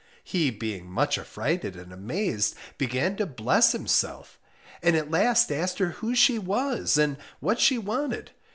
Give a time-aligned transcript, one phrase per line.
[0.23, 4.39] He being much affrighted and amazed, began to bless himself,
[4.81, 8.31] and at last asked her who she was, and what she wanted?